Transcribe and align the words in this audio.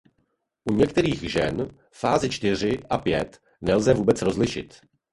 U 0.63 0.73
některých 0.73 1.31
žen 1.31 1.77
fázi 1.93 2.29
čtyři 2.29 2.79
a 2.89 2.97
pět 2.97 3.39
nelze 3.61 3.93
vůbec 3.93 4.21
rozlišit. 4.21 4.81